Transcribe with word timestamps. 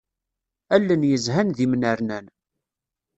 Allen 0.75 1.01
yezhan 1.09 1.49
d 1.57 1.57
imnernan. 1.65 2.25